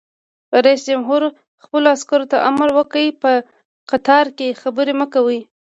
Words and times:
رئیس 0.65 0.81
جمهور 0.89 1.21
خپلو 1.63 1.87
عسکرو 1.95 2.25
ته 2.31 2.37
امر 2.49 2.69
وکړ؛ 2.77 3.05
په 3.21 3.31
قطار 3.91 4.25
کې 4.37 4.59
خبرې 4.61 4.93
مه 4.99 5.07
کوئ! 5.13 5.39